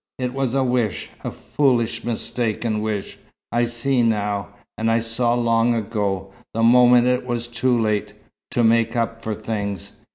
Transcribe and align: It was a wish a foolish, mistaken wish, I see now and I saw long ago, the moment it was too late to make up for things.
It 0.17 0.33
was 0.33 0.55
a 0.55 0.63
wish 0.63 1.11
a 1.23 1.29
foolish, 1.29 2.03
mistaken 2.03 2.81
wish, 2.81 3.19
I 3.51 3.65
see 3.65 4.01
now 4.01 4.47
and 4.75 4.89
I 4.89 4.99
saw 4.99 5.35
long 5.35 5.75
ago, 5.75 6.33
the 6.55 6.63
moment 6.63 7.05
it 7.05 7.23
was 7.23 7.47
too 7.47 7.79
late 7.79 8.13
to 8.49 8.63
make 8.63 8.95
up 8.95 9.21
for 9.21 9.35
things. 9.35 9.91